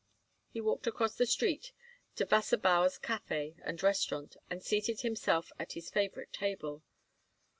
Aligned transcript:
He 0.49 0.61
walked 0.61 0.87
across 0.87 1.15
the 1.15 1.27
street 1.27 1.73
to 2.15 2.25
Wasserbauer's 2.25 2.97
Café 2.97 3.57
and 3.63 3.83
Restaurant 3.83 4.35
and 4.49 4.63
seated 4.63 5.01
himself 5.01 5.51
at 5.59 5.73
his 5.73 5.91
favorite 5.91 6.33
table. 6.33 6.81